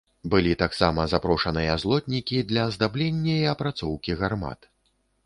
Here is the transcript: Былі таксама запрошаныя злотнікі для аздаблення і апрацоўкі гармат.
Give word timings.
Былі 0.33 0.53
таксама 0.61 1.03
запрошаныя 1.11 1.75
злотнікі 1.83 2.39
для 2.53 2.63
аздаблення 2.71 3.37
і 3.43 3.45
апрацоўкі 3.53 4.17
гармат. 4.23 4.59